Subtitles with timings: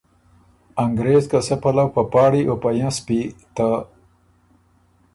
[0.83, 3.21] انګرېز که سۀ پلؤ په پاړی او په ینسپی
[3.55, 3.69] ته